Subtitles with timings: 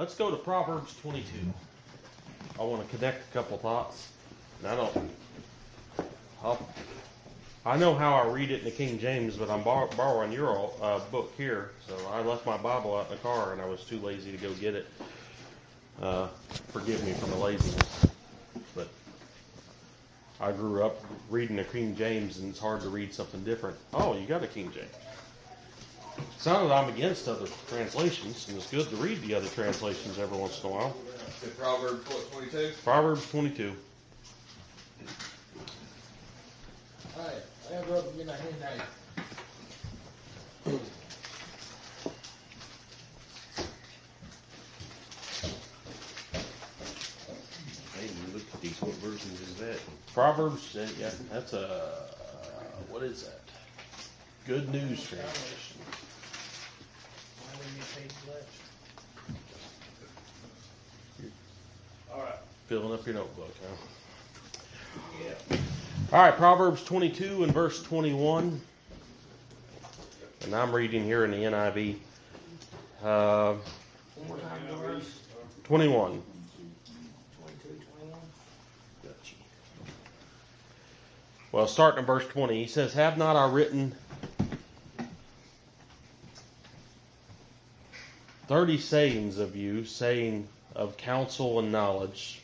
[0.00, 1.26] Let's go to Proverbs 22.
[2.58, 4.10] I want to connect a couple thoughts.
[4.58, 5.10] And I don't.
[6.42, 6.70] I'll,
[7.66, 10.72] I know how I read it in the King James, but I'm bor- borrowing your
[10.80, 11.72] uh, book here.
[11.86, 14.38] So I left my Bible out in the car, and I was too lazy to
[14.38, 14.86] go get it.
[16.00, 16.28] Uh,
[16.68, 18.06] forgive me for my laziness,
[18.74, 18.88] but
[20.40, 20.96] I grew up
[21.28, 23.76] reading the King James, and it's hard to read something different.
[23.92, 24.94] Oh, you got a King James.
[26.40, 30.18] It's not that I'm against other translations, and it's good to read the other translations
[30.18, 30.96] every once in a while.
[31.42, 32.72] The Proverbs 22?
[32.82, 33.74] Proverbs 22.
[37.14, 37.34] Alright,
[37.70, 38.86] I have up in a handout.
[47.98, 48.80] Hey, look at these.
[48.80, 49.78] What versions is that?
[50.14, 52.06] Proverbs, uh, yeah, that's a
[52.88, 53.40] what is that?
[54.46, 55.76] Good News translation.
[58.26, 58.44] How many?
[62.12, 62.34] Alright.
[62.68, 63.76] Filling up your notebook, huh?
[65.22, 65.56] Yeah.
[66.12, 68.60] All right, Proverbs 22 and verse 21.
[70.44, 71.96] And I'm reading here in the NIV.
[73.04, 73.54] Uh,
[74.16, 75.20] One more time, the verse.
[75.64, 76.10] 21.
[76.10, 76.22] Twenty-two,
[77.68, 78.20] twenty-one.
[81.52, 83.94] Well, starting in verse 20, he says, Have not I written
[88.50, 92.40] 30 sayings of you, saying of counsel and knowledge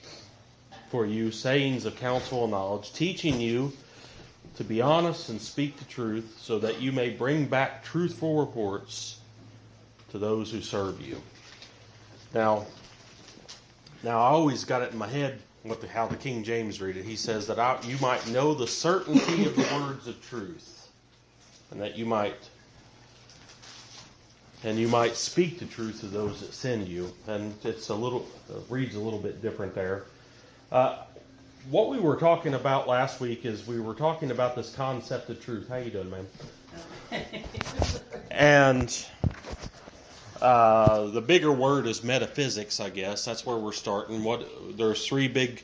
[0.88, 3.72] for you, sayings of counsel and knowledge, teaching you
[4.54, 9.18] to be honest and speak the truth, so that you may bring back truthful reports
[10.10, 11.20] to those who serve you.
[12.32, 12.66] Now,
[14.04, 16.96] now I always got it in my head what the, how the King James read
[16.96, 17.04] it.
[17.04, 20.88] He says that I, you might know the certainty of the words of truth,
[21.72, 22.48] and that you might
[24.64, 27.12] and you might speak the truth to those that send you.
[27.26, 30.04] And it's a little uh, reads a little bit different there.
[30.72, 30.98] Uh,
[31.70, 35.44] what we were talking about last week is we were talking about this concept of
[35.44, 35.68] truth.
[35.68, 36.26] How you doing, man?
[38.30, 39.06] and
[40.40, 43.24] uh, the bigger word is metaphysics, I guess.
[43.24, 44.22] That's where we're starting.
[44.22, 44.46] What
[44.76, 45.62] there's three big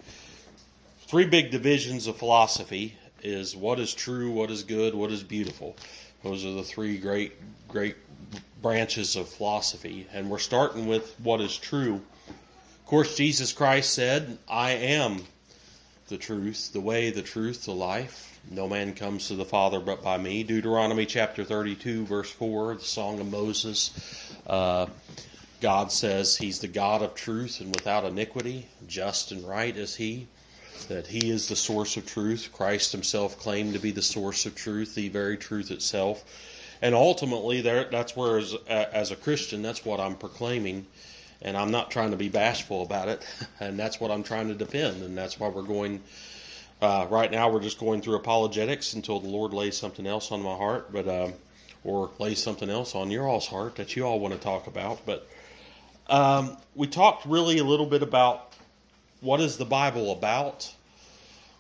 [1.06, 5.76] three big divisions of philosophy is what is true, what is good, what is beautiful.
[6.22, 7.32] Those are the three great
[7.68, 7.96] great
[8.60, 12.00] branches of philosophy, and we're starting with what is true.
[12.28, 15.26] Of course, Jesus Christ said, "I am
[16.08, 18.38] the truth, the way, the truth, the life.
[18.50, 22.84] No man comes to the Father but by me." Deuteronomy chapter 32, verse 4, the
[22.84, 23.90] Song of Moses.
[24.46, 24.86] Uh,
[25.60, 30.26] God says He's the God of truth and without iniquity, just and right is He.
[30.84, 32.50] That He is the source of truth.
[32.52, 36.24] Christ Himself claimed to be the source of truth, the very truth itself.
[36.80, 40.86] And ultimately, there, that's where, as, as a Christian, that's what I'm proclaiming.
[41.40, 43.26] And I'm not trying to be bashful about it.
[43.60, 45.02] And that's what I'm trying to defend.
[45.02, 46.02] And that's why we're going,
[46.80, 50.42] uh, right now, we're just going through apologetics until the Lord lays something else on
[50.42, 50.92] my heart.
[50.92, 51.34] But, um,
[51.84, 55.04] or lays something else on your all's heart that you all want to talk about.
[55.04, 55.28] But
[56.08, 58.51] um, we talked really a little bit about
[59.22, 60.70] what is the Bible about.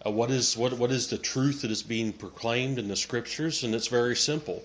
[0.04, 3.62] Uh, what is what what is the truth that is being proclaimed in the scriptures?
[3.62, 4.62] And it's very simple.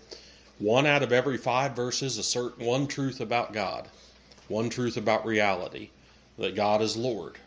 [0.60, 3.88] One out of every five verses assert one truth about God,
[4.48, 5.90] one truth about reality,
[6.40, 7.38] that God is Lord.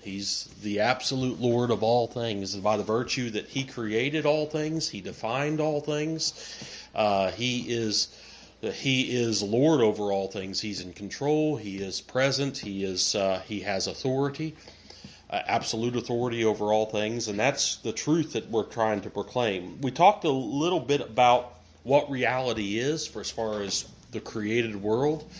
[0.00, 2.54] He's the absolute Lord of all things.
[2.56, 6.78] By the virtue that He created all things, He defined all things.
[6.94, 8.08] Uh, he is
[8.60, 10.60] He is Lord over all things.
[10.60, 11.56] He's in control.
[11.56, 12.58] He is present.
[12.58, 14.54] He is uh, He has authority,
[15.46, 19.80] absolute authority over all things, and that's the truth that we're trying to proclaim.
[19.80, 24.76] We talked a little bit about what reality is for as far as the created
[24.76, 25.30] world.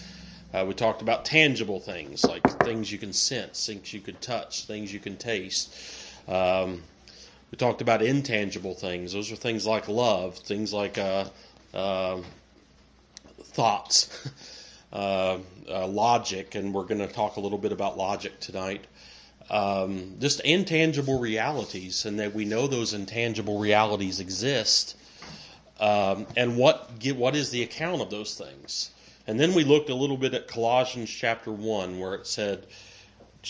[0.52, 4.66] Uh, we talked about tangible things like things you can sense, things you can touch,
[4.66, 5.74] things you can taste.
[6.28, 6.82] Um,
[7.50, 9.12] we talked about intangible things.
[9.12, 11.24] Those are things like love, things like uh,
[11.74, 12.20] uh,
[13.42, 14.28] thoughts,
[14.92, 15.38] uh,
[15.68, 18.84] logic, and we're going to talk a little bit about logic tonight.
[19.50, 24.96] Um, just intangible realities, and that we know those intangible realities exist,
[25.78, 28.90] um, and what get, what is the account of those things.
[29.26, 32.66] And then we looked a little bit at Colossians chapter one, where it said,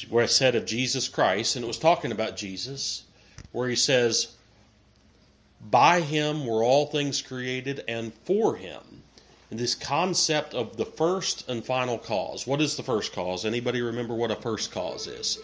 [0.08, 3.04] where it said of Jesus Christ, and it was talking about Jesus,
[3.52, 4.28] where he says,
[5.60, 8.82] "By him were all things created, and for him."
[9.50, 12.46] And this concept of the first and final cause.
[12.48, 13.44] What is the first cause?
[13.44, 15.38] Anybody remember what a first cause is?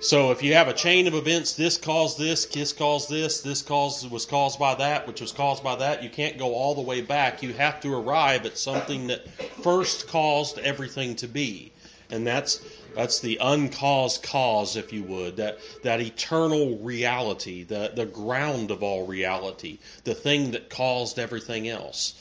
[0.00, 3.62] So if you have a chain of events, this caused this, this caused this, this
[3.62, 6.80] caused was caused by that, which was caused by that, you can't go all the
[6.80, 7.42] way back.
[7.42, 9.28] You have to arrive at something that
[9.60, 11.72] first caused everything to be.
[12.10, 12.64] And that's
[12.94, 18.84] that's the uncaused cause, if you would, that that eternal reality, the the ground of
[18.84, 22.14] all reality, the thing that caused everything else.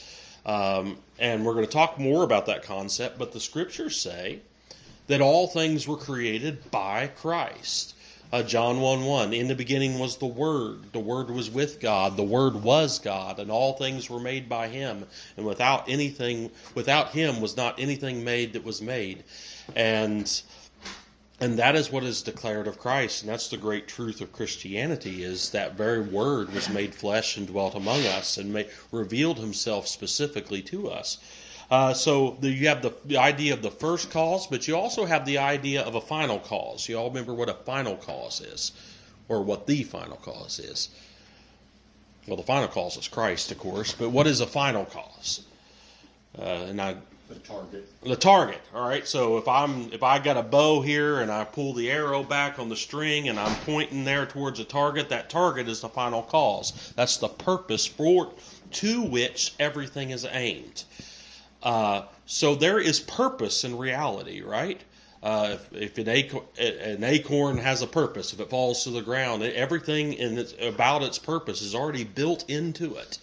[0.47, 4.39] Um, and we're going to talk more about that concept, but the scriptures say
[5.07, 7.93] that all things were created by Christ.
[8.29, 10.91] Uh, John 1 1, in the beginning was the Word.
[10.91, 12.17] The Word was with God.
[12.17, 15.05] The Word was God, and all things were made by Him.
[15.37, 19.23] And without anything, without Him was not anything made that was made.
[19.77, 20.29] And
[21.39, 25.23] and that is what is declared of Christ, and that's the great truth of Christianity:
[25.23, 29.87] is that very Word was made flesh and dwelt among us, and made, revealed Himself
[29.87, 31.17] specifically to us.
[31.69, 35.05] Uh, so the, you have the, the idea of the first cause, but you also
[35.05, 36.87] have the idea of a final cause.
[36.87, 38.71] You all remember what a final cause is,
[39.27, 40.89] or what the final cause is.
[42.25, 45.41] Well, the final cause is Christ, of course, but what is a final cause?
[46.37, 46.95] Uh, and I
[47.29, 47.89] The target.
[48.03, 51.43] the target all right so if i'm if i got a bow here and i
[51.43, 55.29] pull the arrow back on the string and i'm pointing there towards a target that
[55.29, 58.31] target is the final cause that's the purpose for
[58.71, 60.85] to which everything is aimed
[61.63, 64.81] uh, so there is purpose in reality right
[65.23, 69.01] uh, if, if an, acorn, an acorn has a purpose if it falls to the
[69.01, 73.17] ground everything in its, about its purpose is already built into it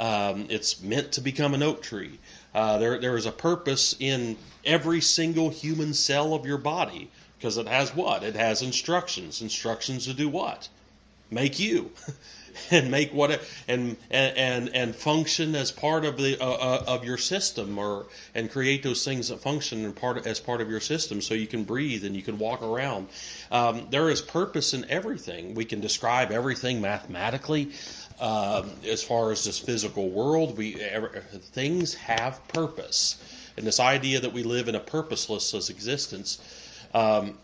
[0.00, 2.18] um, it's meant to become an oak tree.
[2.54, 7.58] Uh, there, there is a purpose in every single human cell of your body because
[7.58, 8.22] it has what?
[8.22, 9.42] It has instructions.
[9.42, 10.70] Instructions to do what?
[11.30, 11.90] Make you,
[12.70, 17.18] and make what and and and function as part of the uh, uh, of your
[17.18, 21.34] system, or and create those things that function part as part of your system, so
[21.34, 23.08] you can breathe and you can walk around.
[23.50, 25.54] Um, there is purpose in everything.
[25.54, 27.72] We can describe everything mathematically.
[28.20, 33.16] Um, as far as this physical world, we ever, things have purpose,
[33.56, 36.38] and this idea that we live in a purposeless existence,
[36.92, 37.38] um,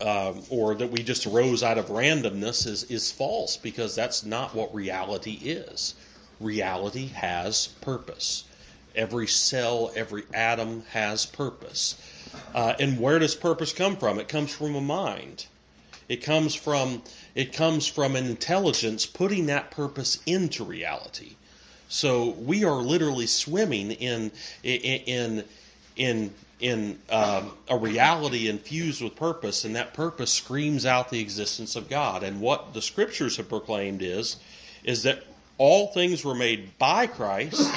[0.00, 4.54] um, or that we just arose out of randomness, is is false because that's not
[4.54, 5.94] what reality is.
[6.40, 8.44] Reality has purpose.
[8.96, 11.96] Every cell, every atom has purpose.
[12.54, 14.18] Uh, and where does purpose come from?
[14.18, 15.46] It comes from a mind.
[16.08, 17.02] It comes from
[17.36, 21.36] it comes from an intelligence putting that purpose into reality.
[21.88, 24.32] So we are literally swimming in
[24.64, 25.44] in in
[25.96, 26.34] in
[27.10, 32.22] um, a reality infused with purpose, and that purpose screams out the existence of God.
[32.22, 34.36] And what the scriptures have proclaimed is
[34.84, 35.22] is that
[35.58, 37.70] all things were made by Christ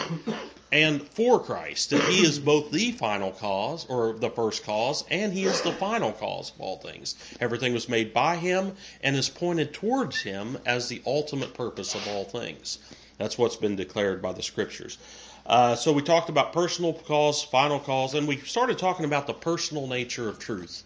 [0.72, 1.90] and for Christ.
[1.92, 5.74] That He is both the final cause, or the first cause, and He is the
[5.74, 7.16] final cause of all things.
[7.40, 12.08] Everything was made by Him and is pointed towards Him as the ultimate purpose of
[12.08, 12.80] all things.
[13.18, 14.98] That's what's been declared by the Scriptures.
[15.46, 19.34] Uh, so we talked about personal cause, final cause, and we started talking about the
[19.34, 20.84] personal nature of truth.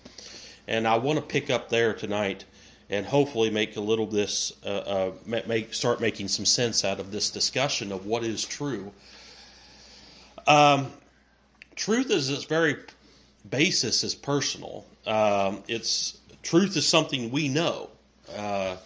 [0.67, 2.45] And I want to pick up there tonight
[2.89, 7.11] and hopefully make a little this uh, uh, make start making some sense out of
[7.11, 8.91] this discussion of what is true.
[10.47, 10.91] Um,
[11.75, 12.77] truth is its very
[13.49, 14.85] basis is personal.
[15.05, 17.89] Um, it's truth is something we know.
[18.35, 18.77] Uh,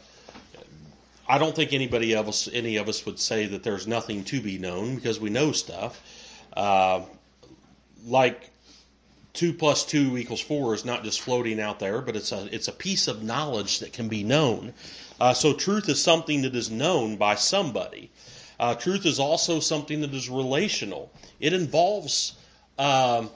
[1.32, 4.58] I don't think anybody else, any of us, would say that there's nothing to be
[4.58, 6.02] known because we know stuff.
[6.52, 7.04] Uh,
[8.06, 8.50] like
[9.32, 12.68] two plus two equals four is not just floating out there, but it's a it's
[12.68, 14.74] a piece of knowledge that can be known.
[15.22, 18.12] Uh, so truth is something that is known by somebody.
[18.60, 21.14] Uh, truth is also something that is relational.
[21.40, 22.34] It involves
[22.78, 23.30] um,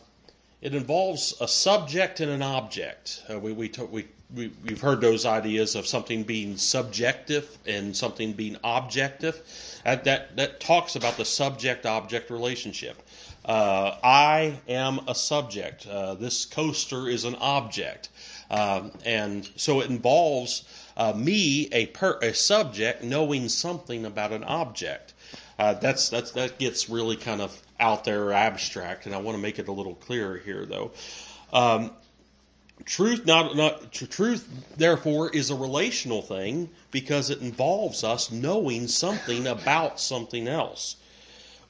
[0.61, 3.23] it involves a subject and an object.
[3.31, 7.95] Uh, we we, to, we we we've heard those ideas of something being subjective and
[7.95, 9.41] something being objective.
[9.85, 13.01] Uh, that that talks about the subject object relationship.
[13.45, 15.85] Uh, I am a subject.
[15.85, 18.09] Uh, this coaster is an object.
[18.49, 20.63] Um, and so it involves
[20.97, 25.13] uh, me, a, per, a subject, knowing something about an object.
[25.59, 29.41] Uh, that's, that's, that gets really kind of out there abstract, and I want to
[29.41, 30.91] make it a little clearer here, though.
[31.53, 31.91] Um,
[32.85, 39.47] truth not, not truth therefore is a relational thing because it involves us knowing something
[39.47, 40.95] about something else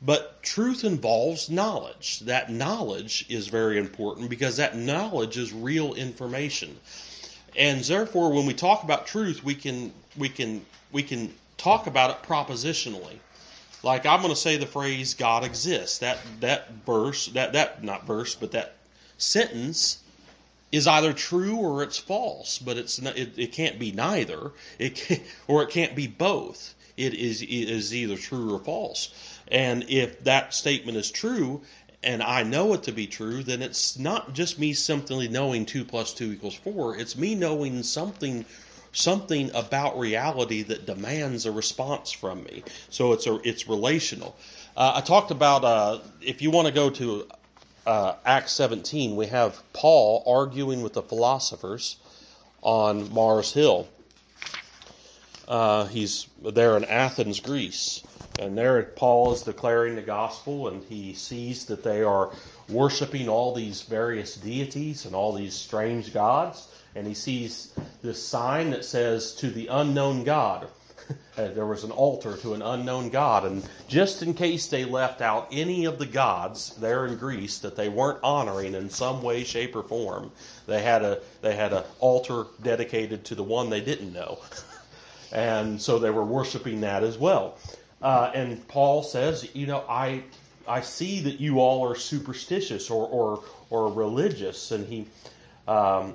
[0.02, 2.20] but truth involves knowledge.
[2.22, 6.78] That knowledge is very important because that knowledge is real information.
[7.58, 12.12] And therefore when we talk about truth, we can we can we can talk about
[12.12, 13.18] it propositionally.
[13.84, 16.00] Like I'm going to say the phrase God exists.
[16.00, 18.76] That that verse, that that not verse, but that
[19.18, 20.00] sentence
[20.72, 24.52] is either true or it's false, but it's not, it, it can't be neither.
[24.80, 26.74] It can, or it can't be both.
[26.98, 29.14] It is it is either true or false.
[29.50, 31.62] And if that statement is true,
[32.04, 35.84] and I know it to be true, then it's not just me simply knowing two
[35.84, 36.98] plus two equals four.
[36.98, 38.46] It's me knowing something
[38.94, 42.64] something about reality that demands a response from me.
[42.90, 44.36] So it's a it's relational.
[44.78, 47.28] Uh, I talked about uh, if you want to go to
[47.86, 51.98] uh, Acts 17, we have Paul arguing with the philosophers
[52.62, 53.88] on Mars Hill.
[55.48, 58.04] Uh, he's there in Athens, Greece.
[58.40, 62.32] And there Paul is declaring the gospel, and he sees that they are
[62.68, 66.68] worshiping all these various deities and all these strange gods.
[66.96, 70.68] And he sees this sign that says, To the unknown God.
[71.36, 73.46] there was an altar to an unknown God.
[73.46, 77.76] And just in case they left out any of the gods there in Greece that
[77.76, 80.32] they weren't honoring in some way, shape, or form,
[80.68, 84.40] they had a they had an altar dedicated to the one they didn't know.
[85.32, 87.58] and so they were worshiping that as well.
[88.02, 90.24] Uh, and Paul says, you know, I
[90.68, 95.08] I see that you all are superstitious or or, or religious, and he
[95.68, 96.14] um,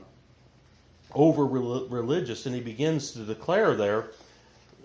[1.14, 4.10] over religious, and he begins to declare there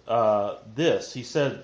[0.07, 1.13] uh, this.
[1.13, 1.63] He said.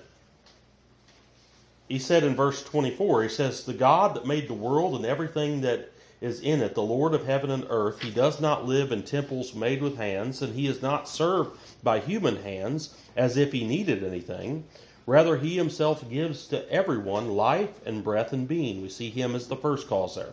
[1.88, 5.60] He said in verse 24, he says, The God that made the world and everything
[5.60, 9.02] that is in it, the Lord of heaven and earth, he does not live in
[9.02, 13.66] temples made with hands, and he is not served by human hands as if he
[13.66, 14.64] needed anything.
[15.04, 18.80] Rather, he himself gives to everyone life and breath and being.
[18.80, 20.32] We see him as the first cause there.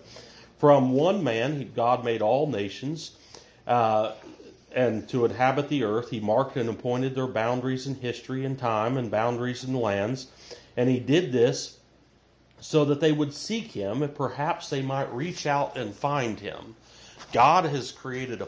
[0.59, 3.11] From one man, God made all nations,
[3.65, 4.11] uh,
[4.73, 8.97] and to inhabit the earth, he marked and appointed their boundaries in history and time
[8.97, 10.27] and boundaries in lands.
[10.77, 11.79] And he did this
[12.59, 16.75] so that they would seek him and perhaps they might reach out and find him.
[17.31, 18.47] God has created a,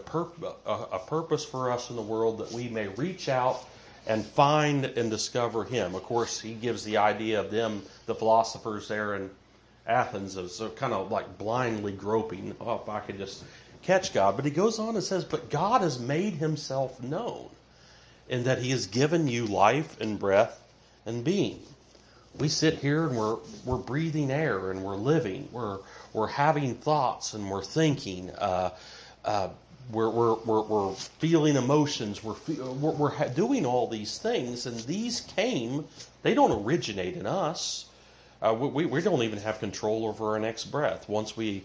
[0.66, 3.66] a purpose for us in the world that we may reach out
[4.08, 5.94] and find and discover him.
[5.94, 9.30] Of course, he gives the idea of them, the philosophers there in
[9.86, 12.56] Athens, as kind of like blindly groping.
[12.60, 13.44] Oh, if I could just
[13.84, 14.36] catch God.
[14.36, 17.50] But he goes on and says, But God has made himself known
[18.30, 20.60] in that he has given you life and breath
[21.06, 21.60] and being.
[22.40, 25.50] We sit here and we're, we're breathing air and we're living.
[25.52, 25.80] We're,
[26.14, 28.30] we're having thoughts and we're thinking.
[28.32, 28.72] Uh,
[29.26, 29.50] uh,
[29.92, 35.22] we're, we're, we're, we're feeling emotions, we're, we're, we're doing all these things, and these
[35.22, 35.86] came,
[36.24, 37.86] they don't originate in us.
[38.42, 41.08] Uh, we, we don't even have control over our next breath.
[41.08, 41.64] Once we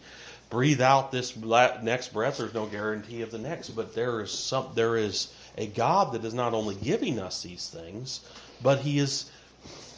[0.50, 4.68] breathe out this next breath, there's no guarantee of the next, but there is some,
[4.74, 8.20] there is a God that is not only giving us these things,
[8.62, 9.30] but He is,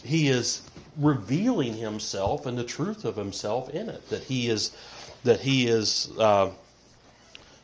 [0.04, 0.62] He is
[0.96, 4.08] revealing Himself and the truth of Himself in it.
[4.08, 4.76] That He is,
[5.24, 6.50] that He is, uh,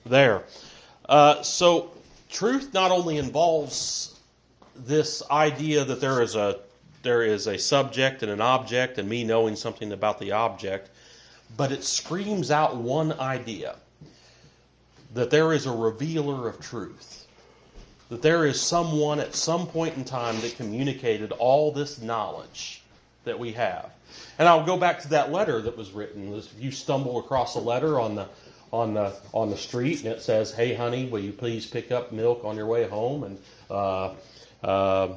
[0.07, 0.45] there.
[1.09, 1.91] Uh, so,
[2.31, 4.19] truth not only involves
[4.77, 6.59] this idea that there is a
[7.03, 10.89] there is a subject and an object, and me knowing something about the object,
[11.57, 13.77] but it screams out one idea
[15.15, 17.27] that there is a revealer of truth.
[18.11, 22.83] That there is someone at some point in time that communicated all this knowledge
[23.25, 23.91] that we have.
[24.39, 26.35] And I'll go back to that letter that was written.
[26.35, 28.29] If you stumble across a letter on the
[28.73, 32.13] on the on the street and it says, "Hey, honey, will you please pick up
[32.13, 33.39] milk on your way home and
[33.71, 34.15] uh,
[34.63, 35.09] uh,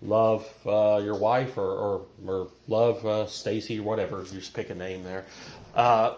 [0.00, 4.70] love uh, your wife or or, or love uh, Stacy or whatever." You just pick
[4.70, 5.26] a name there.
[5.74, 6.14] Uh,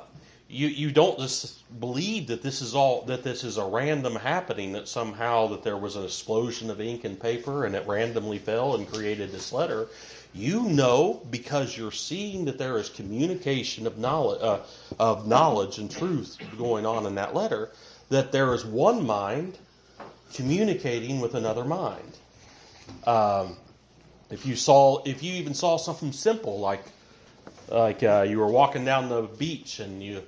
[0.49, 4.73] you you don't just believe that this is all that this is a random happening
[4.73, 8.75] that somehow that there was an explosion of ink and paper and it randomly fell
[8.75, 9.88] and created this letter
[10.34, 14.58] you know because you're seeing that there is communication of knowledge, uh,
[14.99, 17.70] of knowledge and truth going on in that letter,
[18.11, 19.56] that there is one mind
[20.34, 22.18] communicating with another mind.
[23.06, 23.56] Um,
[24.28, 26.82] if you saw, if you even saw something simple like,
[27.68, 30.23] like uh, you were walking down the beach and you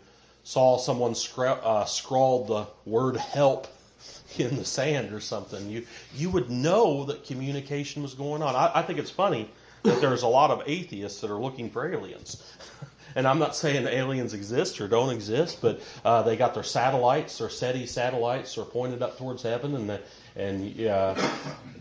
[0.45, 3.69] saw someone scra- uh, scrawled the word "help"
[4.39, 8.55] in the sand or something, you you would know that communication was going on.
[8.55, 9.51] I, I think it's funny
[9.83, 12.43] that there's a lot of atheists that are looking for aliens.
[13.17, 17.39] and I'm not saying aliens exist or don't exist, but uh, they got their satellites,
[17.39, 20.01] their SETI satellites, are pointed up towards heaven, and the,
[20.37, 21.15] and uh,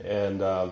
[0.04, 0.70] and uh,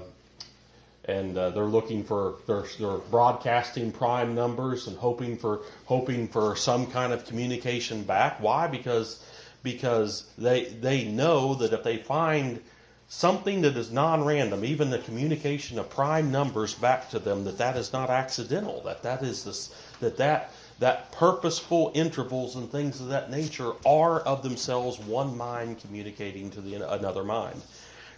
[1.05, 6.55] and uh, they're looking for they're, they're broadcasting prime numbers and hoping for hoping for
[6.55, 8.41] some kind of communication back.
[8.41, 8.67] Why?
[8.67, 9.23] Because
[9.63, 12.61] because they they know that if they find
[13.09, 17.77] something that is non-random, even the communication of prime numbers back to them, that that
[17.77, 23.09] is not accidental, that that is this, that that that purposeful intervals and things of
[23.09, 27.61] that nature are of themselves one mind communicating to the another mind.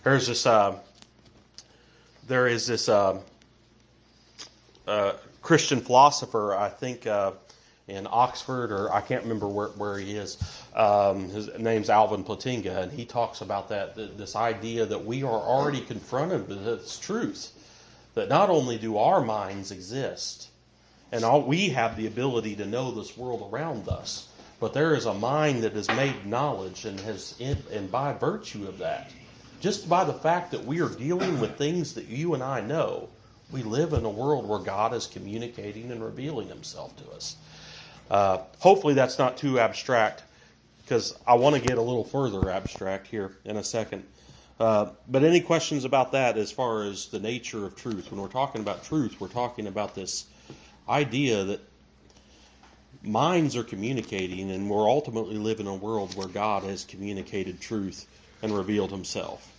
[0.03, 0.45] There's this.
[0.45, 0.77] Uh,
[2.27, 3.19] there is this uh,
[4.87, 7.31] uh, Christian philosopher, I think, uh,
[7.87, 10.37] in Oxford, or I can't remember where, where he is.
[10.73, 15.29] Um, his name's Alvin Plantinga, and he talks about that this idea that we are
[15.29, 17.51] already confronted with this truth
[18.15, 20.49] that not only do our minds exist,
[21.11, 24.27] and all, we have the ability to know this world around us,
[24.59, 28.79] but there is a mind that has made knowledge and has, and by virtue of
[28.79, 29.11] that,
[29.65, 33.09] just by the fact that we are dealing with things that you and I know,
[33.51, 37.35] we live in a world where God is communicating and revealing Himself to us.
[38.11, 40.21] Uh, hopefully, that's not too abstract
[40.83, 44.03] because I want to get a little further abstract here in a second.
[44.59, 48.11] Uh, but any questions about that as far as the nature of truth?
[48.11, 50.27] When we're talking about truth, we're talking about this
[50.87, 51.59] idea that
[53.01, 58.05] minds are communicating, and we're ultimately living in a world where God has communicated truth
[58.43, 59.53] and revealed Himself.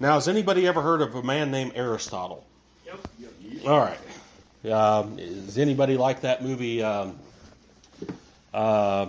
[0.00, 2.42] Now, has anybody ever heard of a man named Aristotle?
[2.86, 3.06] Yep.
[3.66, 4.72] All right.
[4.72, 7.18] Um, is anybody like that movie, um,
[8.54, 9.06] uh,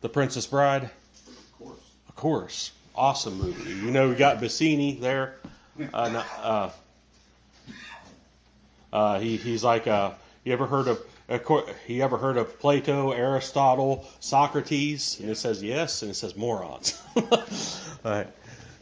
[0.00, 0.84] The Princess Bride?
[0.84, 1.78] Of course.
[2.08, 2.72] Of course.
[2.94, 3.70] Awesome movie.
[3.70, 5.36] You know, we got Vizzini there.
[5.92, 6.70] Uh, uh,
[8.92, 11.00] uh, he, he's like, uh, you ever heard of,
[11.86, 15.20] you ever heard of Plato, Aristotle, Socrates?
[15.20, 17.00] And it says yes, and it says morons.
[17.16, 17.24] All
[18.04, 18.26] right.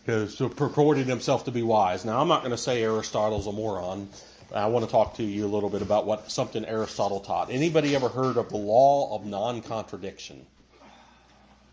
[0.07, 2.05] So purporting himself to be wise.
[2.05, 4.09] Now, I'm not going to say Aristotle's a moron.
[4.55, 7.51] I want to talk to you a little bit about what something Aristotle taught.
[7.51, 10.47] Anybody ever heard of the law of non-contradiction?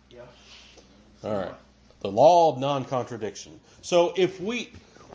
[0.09, 0.21] Yeah.
[1.23, 1.53] All right.
[2.01, 3.59] The law of non-contradiction.
[3.83, 4.71] So if we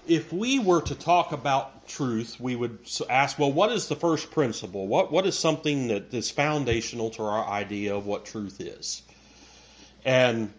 [0.07, 2.79] if we were to talk about truth, we would
[3.11, 4.87] ask, well, what is the first principle?
[4.87, 9.03] What what is something that is foundational to our idea of what truth is?
[10.05, 10.53] And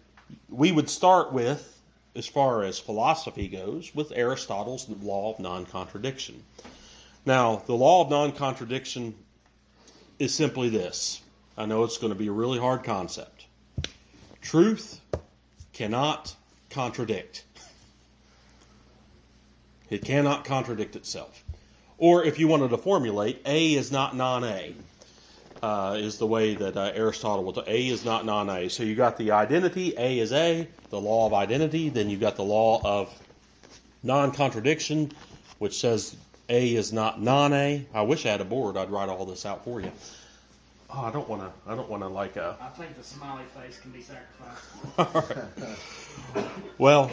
[0.50, 1.79] we would start with,
[2.14, 6.42] as far as philosophy goes, with Aristotle's law of non-contradiction.
[7.24, 9.14] Now, the law of non contradiction
[10.18, 11.20] is simply this.
[11.56, 13.46] I know it's going to be a really hard concept.
[14.40, 15.00] Truth
[15.72, 16.34] cannot
[16.70, 17.44] contradict.
[19.90, 21.44] It cannot contradict itself.
[21.98, 24.74] Or if you wanted to formulate, A is not non A,
[25.62, 27.62] uh, is the way that uh, Aristotle will.
[27.66, 28.68] A is not non A.
[28.68, 32.36] So you got the identity, A is A, the law of identity, then you've got
[32.36, 33.12] the law of
[34.02, 35.12] non contradiction,
[35.58, 36.16] which says
[36.50, 37.86] a is not non-A.
[37.94, 38.76] I wish I had a board.
[38.76, 39.92] I'd write all this out for you.
[40.92, 41.70] Oh, I don't want to.
[41.70, 42.56] I don't want to like a.
[42.60, 45.46] I think the smiley face can be sacrificed.
[46.78, 47.10] Well,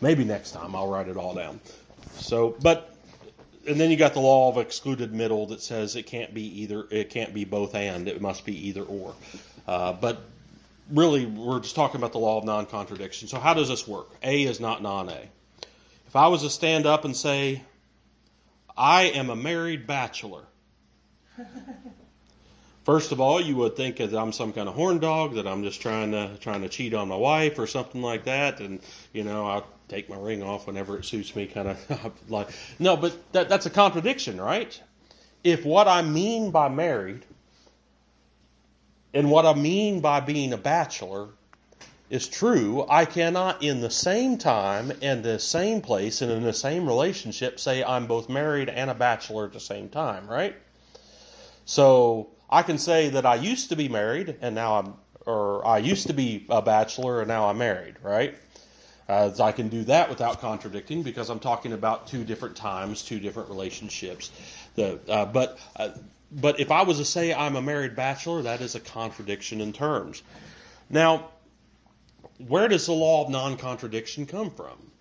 [0.00, 1.60] maybe next time I'll write it all down.
[2.14, 2.89] So, but
[3.66, 6.86] and then you got the law of excluded middle that says it can't be either.
[6.90, 8.08] It can't be both and.
[8.08, 9.14] It must be either or.
[9.66, 10.22] Uh, but
[10.90, 13.28] really, we're just talking about the law of non-contradiction.
[13.28, 14.08] So, how does this work?
[14.22, 15.28] A is not non-A.
[16.06, 17.62] If I was to stand up and say,
[18.76, 20.44] I am a married bachelor,
[22.84, 25.62] first of all, you would think that I'm some kind of horn dog, that I'm
[25.62, 28.80] just trying to trying to cheat on my wife or something like that, and
[29.12, 32.96] you know I'll take my ring off whenever it suits me, kind of like no,
[32.96, 34.80] but that, that's a contradiction, right?
[35.42, 37.24] If what I mean by married
[39.12, 41.28] and what I mean by being a bachelor
[42.10, 46.52] is true, I cannot in the same time and the same place and in the
[46.52, 50.56] same relationship say I'm both married and a bachelor at the same time, right?
[51.64, 54.94] So I can say that I used to be married and now I'm,
[55.26, 58.34] or I used to be a bachelor and now I'm married, right?
[59.40, 63.48] I can do that without contradicting because I'm talking about two different times, two different
[63.48, 64.30] relationships.
[64.76, 65.90] The, uh, but uh,
[66.32, 69.72] but if I was to say I'm a married bachelor, that is a contradiction in
[69.72, 70.22] terms.
[70.88, 71.30] Now,
[72.46, 74.92] where does the law of non contradiction come from?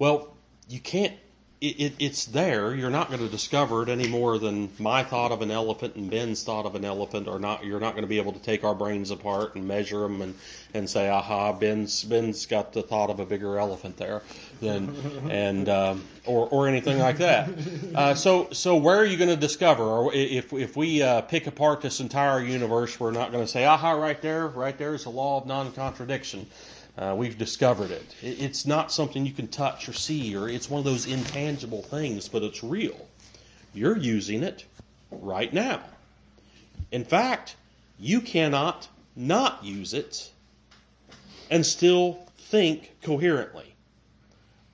[0.00, 0.36] Well,
[0.68, 1.14] you can't,
[1.60, 2.74] it, it, it's there.
[2.74, 6.10] You're not going to discover it any more than my thought of an elephant and
[6.10, 8.62] Ben's thought of an elephant are not, you're not going to be able to take
[8.62, 10.34] our brains apart and measure them and,
[10.74, 14.20] and say, aha, Ben's, Ben's got the thought of a bigger elephant there
[14.60, 14.94] than,
[15.30, 17.48] and, um, or, or anything like that.
[17.94, 19.82] Uh, so, so where are you going to discover?
[19.82, 23.64] Or if, if we uh, pick apart this entire universe, we're not going to say,
[23.64, 26.46] aha, right there, right there is the law of non-contradiction.
[26.98, 28.14] Uh, we've discovered it.
[28.22, 28.40] it.
[28.40, 32.28] It's not something you can touch or see, or it's one of those intangible things,
[32.28, 33.06] but it's real.
[33.74, 34.64] You're using it
[35.10, 35.82] right now.
[36.90, 37.56] In fact,
[37.98, 40.30] you cannot not use it
[41.50, 43.74] and still think coherently.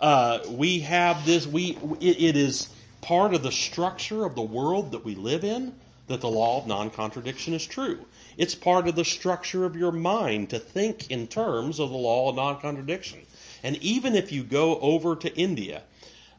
[0.01, 1.47] Uh, we have this.
[1.47, 2.69] We it, it is
[3.01, 5.75] part of the structure of the world that we live in
[6.09, 8.05] that the law of non contradiction is true.
[8.37, 12.31] It's part of the structure of your mind to think in terms of the law
[12.31, 13.21] of non contradiction.
[13.63, 15.83] And even if you go over to India,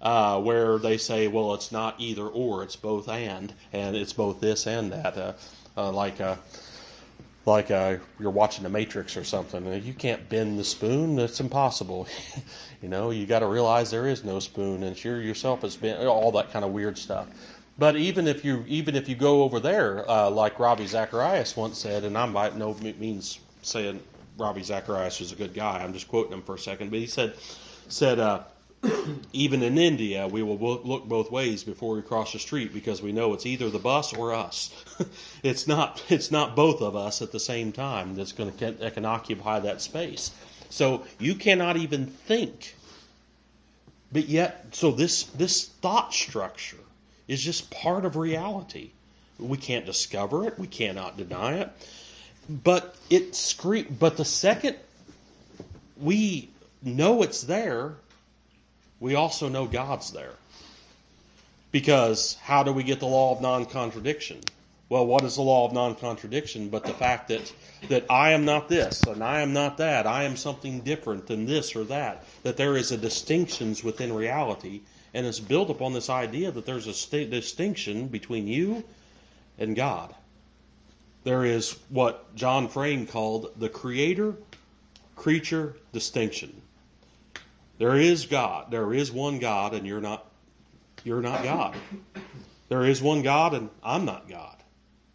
[0.01, 4.41] uh, where they say, well, it's not either or, it's both and, and it's both
[4.41, 5.33] this and that, uh,
[5.77, 6.35] uh, like uh,
[7.45, 9.65] like uh, you're watching the Matrix or something.
[9.67, 12.07] and You can't bend the spoon; it's impossible.
[12.81, 16.07] you know, you got to realize there is no spoon, and you yourself has been
[16.07, 17.27] all that kind of weird stuff.
[17.77, 21.79] But even if you even if you go over there, uh, like Ravi Zacharias once
[21.79, 23.99] said, and I'm by no means saying
[24.37, 25.83] Ravi Zacharias was a good guy.
[25.83, 27.35] I'm just quoting him for a second, but he said
[27.89, 28.19] said.
[28.19, 28.43] Uh,
[29.33, 33.13] even in India, we will look both ways before we cross the street because we
[33.13, 34.71] know it's either the bus or us.
[35.43, 38.93] it's not it's not both of us at the same time that's going to that
[38.93, 40.31] can occupy that space.
[40.69, 42.75] So you cannot even think.
[44.11, 46.82] But yet, so this this thought structure
[47.27, 48.91] is just part of reality.
[49.39, 50.59] We can't discover it.
[50.59, 51.69] We cannot deny it.
[52.49, 53.95] But it scream.
[53.99, 54.77] But the second
[55.97, 56.49] we
[56.81, 57.95] know it's there,
[58.99, 60.33] we also know God's there.
[61.71, 64.41] Because how do we get the law of non contradiction?
[64.89, 67.51] Well, what is the law of non contradiction but the fact that,
[67.89, 71.45] that I am not this and I am not that, I am something different than
[71.45, 74.81] this or that, that there is a distinctions within reality,
[75.13, 78.83] and it's built upon this idea that there's a st- distinction between you
[79.57, 80.13] and God.
[81.23, 84.35] There is what John Frame called the creator
[85.15, 86.61] creature distinction.
[87.77, 88.71] There is God.
[88.71, 90.25] There is one God, and you're not
[91.03, 91.75] you're not God.
[92.69, 94.55] There is one God, and I'm not God.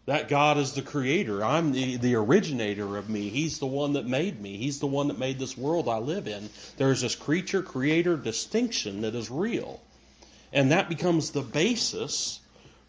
[0.06, 1.44] That God is the creator.
[1.44, 3.28] I'm the, the originator of me.
[3.28, 4.56] He's the one that made me.
[4.56, 6.48] He's the one that made this world I live in.
[6.78, 9.82] There's this creature creator distinction that is real.
[10.52, 12.40] And that becomes the basis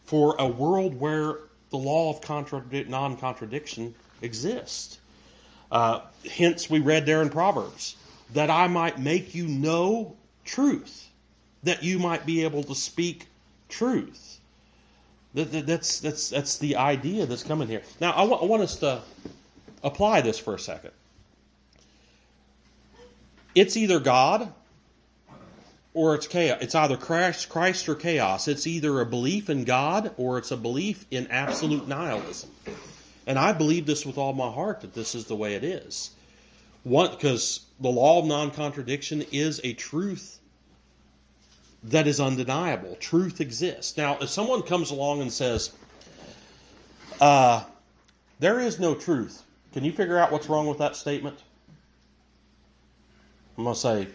[0.05, 1.37] for a world where
[1.69, 4.99] the law of contradic- non contradiction exists.
[5.71, 7.95] Uh, hence, we read there in Proverbs
[8.33, 11.07] that I might make you know truth,
[11.63, 13.27] that you might be able to speak
[13.67, 14.39] truth.
[15.35, 17.83] That, that, that's, that's, that's the idea that's coming here.
[18.01, 19.01] Now, I, w- I want us to
[19.83, 20.91] apply this for a second.
[23.53, 24.51] It's either God
[25.93, 26.59] or it's chaos.
[26.61, 28.47] It's either Christ, or chaos.
[28.47, 32.51] It's either a belief in God or it's a belief in absolute nihilism.
[33.25, 36.11] And I believe this with all my heart that this is the way it is.
[36.83, 40.39] One, because the law of non contradiction is a truth
[41.83, 42.95] that is undeniable.
[42.99, 43.97] Truth exists.
[43.97, 45.71] Now, if someone comes along and says,
[47.21, 47.63] uh,
[48.39, 51.37] there is no truth, can you figure out what's wrong with that statement?
[53.57, 54.07] I'm going to say,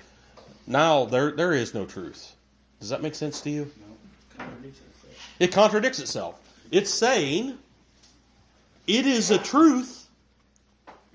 [0.66, 2.34] now there, there is no truth.
[2.80, 3.70] Does that make sense to you?
[4.38, 4.46] No.
[5.38, 6.40] It contradicts itself.
[6.70, 7.58] It's saying
[8.86, 10.06] it is a truth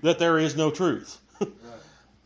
[0.02, 1.18] that there is no truth.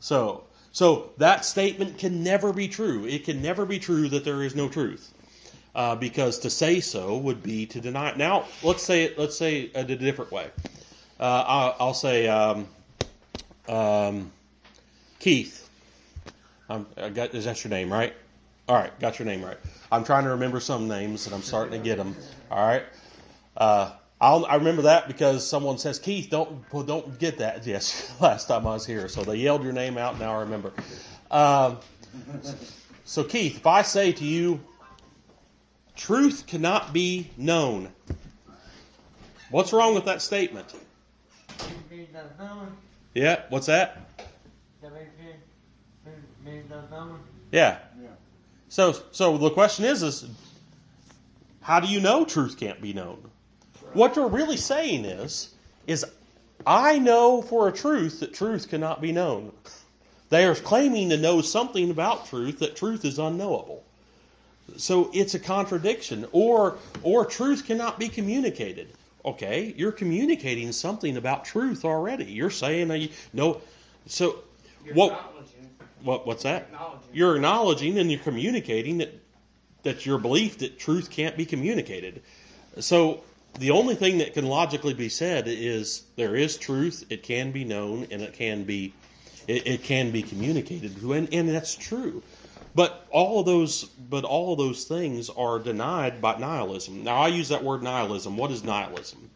[0.04, 3.06] So, so that statement can never be true.
[3.06, 5.14] It can never be true that there is no truth,
[5.74, 8.10] uh, because to say so would be to deny.
[8.10, 8.18] It.
[8.18, 9.18] Now, let's say it.
[9.18, 10.50] Let's say it a different way.
[11.18, 12.68] Uh, I'll, I'll, say, um,
[13.66, 14.30] um,
[15.20, 15.63] Keith.
[16.68, 18.14] I'm, I got is that your name, right?
[18.68, 19.58] All right, got your name right.
[19.92, 22.16] I'm trying to remember some names, and I'm starting to get them.
[22.50, 22.84] All right.
[23.56, 27.66] Uh, I'll, i remember that because someone says, Keith, don't don't get that.
[27.74, 30.18] Yes, last time I was here, so they yelled your name out.
[30.18, 30.72] Now I remember.
[31.30, 31.78] Um,
[33.04, 34.60] so Keith, if I say to you,
[35.94, 37.92] truth cannot be known,
[39.50, 40.72] what's wrong with that statement?
[43.14, 44.08] Yeah, what's that?
[47.50, 47.78] Yeah.
[48.00, 48.08] Yeah.
[48.68, 50.26] So so the question is is
[51.60, 53.30] how do you know truth can't be known?
[53.94, 55.54] What you're really saying is,
[55.86, 56.04] is
[56.66, 59.52] I know for a truth that truth cannot be known.
[60.30, 63.84] They are claiming to know something about truth that truth is unknowable.
[64.76, 68.88] So it's a contradiction, or or truth cannot be communicated.
[69.24, 72.24] Okay, you're communicating something about truth already.
[72.24, 73.60] You're saying that you no.
[74.06, 74.40] So
[74.84, 75.34] You're what?
[76.04, 76.26] What?
[76.26, 76.64] What's that?
[76.64, 77.08] Acknowledging.
[77.12, 79.12] You're acknowledging and you're communicating that
[79.82, 82.22] that your belief that truth can't be communicated.
[82.80, 83.22] So
[83.58, 87.64] the only thing that can logically be said is there is truth, it can be
[87.64, 88.92] known, and it can be
[89.46, 92.22] it, it can be communicated, and, and that's true.
[92.74, 97.04] But all of those, but all of those things are denied by nihilism.
[97.04, 98.36] Now, I use that word nihilism.
[98.36, 99.30] What is nihilism?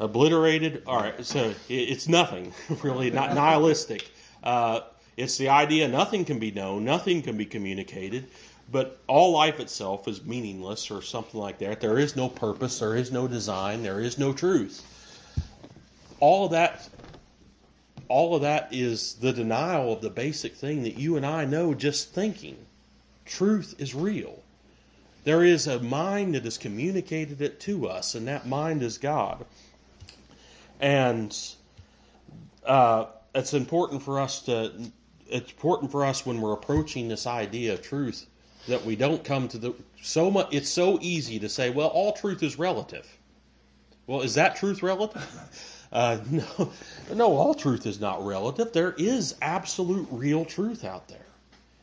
[0.00, 0.82] Obliterated.
[0.86, 4.10] All right, so it's nothing really, not nihilistic.
[4.42, 4.80] Uh,
[5.16, 8.26] It's the idea nothing can be known, nothing can be communicated,
[8.72, 11.80] but all life itself is meaningless or something like that.
[11.82, 14.82] There is no purpose, there is no design, there is no truth.
[16.18, 16.88] All of that
[18.08, 21.74] all of that is the denial of the basic thing that you and I know
[21.74, 22.56] just thinking.
[23.24, 24.42] Truth is real.
[25.24, 29.44] There is a mind that has communicated it to us, and that mind is God.
[30.80, 31.36] And
[32.64, 34.72] uh, it's important for us to.
[35.28, 38.26] It's important for us when we're approaching this idea of truth
[38.66, 40.48] that we don't come to the so much.
[40.52, 43.06] It's so easy to say, "Well, all truth is relative."
[44.06, 45.26] Well, is that truth relative?
[45.92, 46.70] Uh, no,
[47.12, 48.72] no, all truth is not relative.
[48.72, 51.26] There is absolute real truth out there.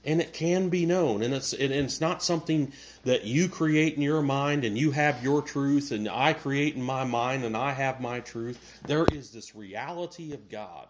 [0.08, 1.22] And it can be known.
[1.22, 2.72] And it's, and it's not something
[3.06, 6.82] that you create in your mind and you have your truth and I create in
[6.82, 8.82] my mind and I have my truth.
[8.88, 10.88] There is this reality of God.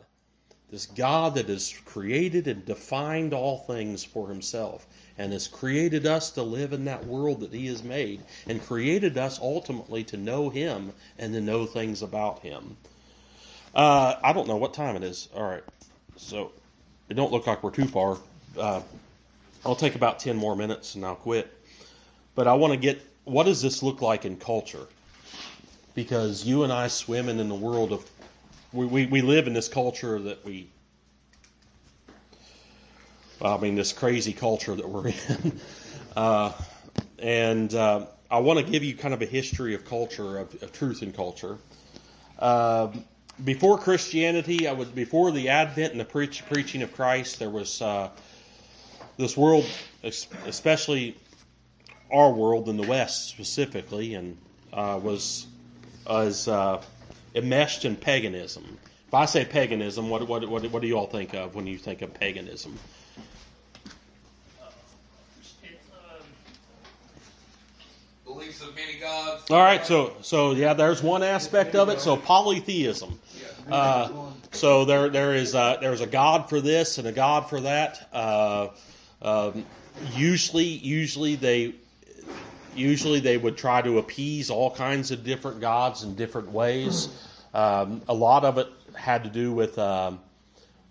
[0.69, 4.85] This God that has created and defined all things for himself
[5.17, 9.17] and has created us to live in that world that he has made and created
[9.17, 12.77] us ultimately to know him and to know things about him.
[13.73, 15.29] Uh, I don't know what time it is.
[15.35, 15.63] All right,
[16.17, 16.51] so
[17.09, 18.17] it don't look like we're too far.
[18.57, 18.81] Uh,
[19.67, 21.53] I'll take about ten more minutes and I'll quit.
[22.35, 24.87] But I want to get what does this look like in culture?
[25.93, 28.09] Because you and I swim in the world of
[28.71, 30.69] we, we, we live in this culture that we
[33.41, 35.59] I mean this crazy culture that we're in.
[36.15, 36.53] Uh,
[37.19, 40.71] and uh, I want to give you kind of a history of culture, of, of
[40.71, 41.57] truth in culture.
[42.39, 43.03] Um,
[43.43, 47.37] before Christianity, I was before the advent and the preach, preaching of Christ.
[47.37, 48.09] There was uh,
[49.17, 49.65] this world,
[50.03, 51.15] especially
[52.11, 54.37] our world in the West specifically, and
[54.71, 55.47] uh, was
[56.07, 56.81] was uh,
[57.35, 58.77] enmeshed in paganism.
[59.07, 61.77] If I say paganism, what, what what what do you all think of when you
[61.77, 62.77] think of paganism?
[68.25, 69.49] Beliefs of many gods.
[69.49, 71.99] All right, so so yeah, there's one aspect of it.
[71.99, 73.19] So polytheism.
[73.69, 74.09] Uh,
[74.51, 78.09] so there there is a, there's a god for this and a god for that.
[78.13, 78.67] Uh,
[79.21, 79.65] um,
[80.13, 81.75] usually usually they
[82.75, 87.09] usually they would try to appease all kinds of different gods in different ways.
[87.53, 90.19] Um, a lot of it had to do with um,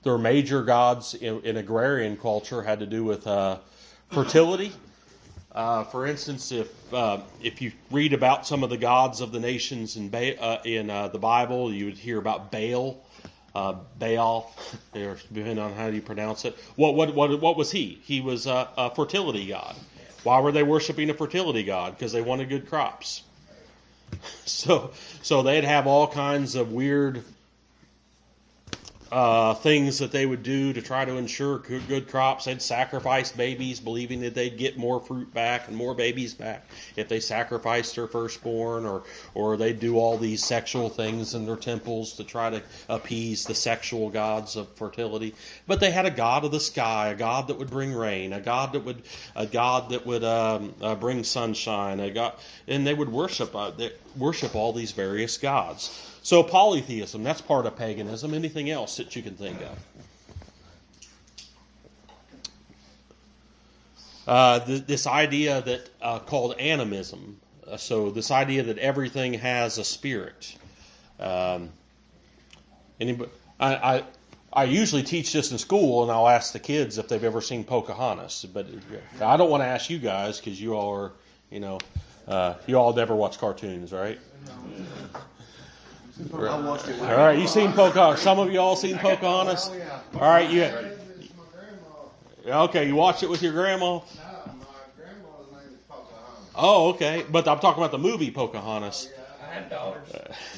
[0.03, 3.59] their major gods in, in, agrarian culture had to do with uh,
[4.11, 4.73] fertility.
[5.53, 9.41] Uh, for instance, if uh, if you read about some of the gods of the
[9.41, 13.03] nations in ba- uh, in uh, the Bible, you would hear about Baal,
[13.57, 14.55] uh, Baal,
[14.93, 16.55] depending on how you pronounce it.
[16.77, 17.99] What what what what was he?
[18.05, 19.75] He was a, a fertility god.
[20.25, 21.97] Why were they worshiping a fertility god?
[21.97, 23.23] Because they wanted good crops.
[24.45, 24.93] So
[25.23, 27.25] so they'd have all kinds of weird
[29.17, 32.45] uh, things that they would do to try to ensure good, good, crops.
[32.45, 37.09] They'd sacrifice babies, believing that they'd get more fruit back and more babies back if
[37.09, 42.13] they sacrificed their firstborn, or or they'd do all these sexual things in their temples
[42.17, 45.35] to try to appease the sexual gods of fertility.
[45.67, 48.41] But they had a god of the sky, a god that would bring rain, a
[48.41, 49.03] god that would
[49.35, 52.35] a god that would um, uh, bring sunshine, a god,
[52.69, 56.16] and they would worship uh, they worship all these various gods.
[56.27, 58.35] So polytheism, that's part of paganism.
[58.35, 59.79] Anything else that you can think of?
[64.27, 67.39] Uh, th- this idea that uh, called animism.
[67.65, 70.53] Uh, so this idea that everything has a spirit.
[71.21, 71.71] Um,
[72.99, 74.03] anybody, I, I,
[74.53, 77.63] I usually teach this in school, and I'll ask the kids if they've ever seen
[77.63, 78.47] Pocahontas.
[78.53, 78.67] But
[79.21, 81.13] I don't want to ask you guys because you all are,
[81.53, 81.79] you know,
[82.27, 84.19] uh, you all never watch cartoons, right?
[86.35, 87.01] I watched it.
[87.01, 88.23] All right, you seen Pocahontas?
[88.23, 89.71] Some of you all seen Pocahontas?
[90.15, 90.71] All right, you.
[92.47, 94.01] Okay, you watched it with your grandma.
[96.55, 99.11] Oh, okay, but I'm talking about the movie Pocahontas.
[99.43, 100.09] I had daughters.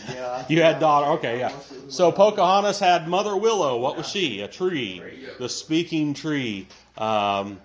[0.08, 0.44] Yeah.
[0.48, 1.10] You had daughter.
[1.12, 1.52] Okay, yeah.
[1.88, 3.78] So Pocahontas had Mother Willow.
[3.78, 4.40] What was she?
[4.40, 5.02] A tree,
[5.38, 6.66] the speaking tree.
[6.96, 7.60] Um,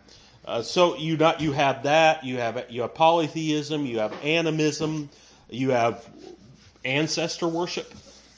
[0.46, 2.26] uh, so you not you have that.
[2.26, 3.86] You have you have polytheism.
[3.86, 5.10] You have animism.
[5.50, 6.06] You have
[6.86, 7.94] ancestor worship.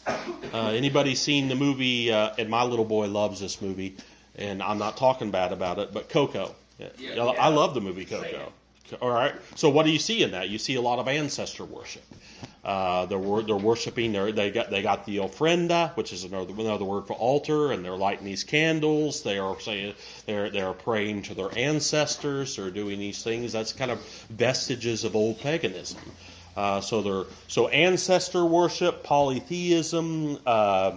[0.08, 2.12] Uh, anybody seen the movie?
[2.12, 3.96] Uh, and my little boy loves this movie,
[4.36, 5.94] and I'm not talking bad about it.
[5.94, 6.90] But Coco, Yeah.
[7.40, 8.52] I love the movie Coco.
[9.02, 9.34] All right.
[9.56, 10.50] So what do you see in that?
[10.50, 12.04] You see a lot of ancestor worship.
[12.64, 14.12] Uh, they're they're worshiping.
[14.12, 17.86] They're, they got they got the ofrenda, which is another another word for altar, and
[17.86, 19.22] they're lighting these candles.
[19.24, 19.94] They are saying
[20.26, 22.56] they're they're praying to their ancestors.
[22.56, 23.54] They're doing these things.
[23.54, 26.00] That's kind of vestiges of old paganism.
[26.56, 30.96] Uh, so they're so ancestor worship, polytheism, uh,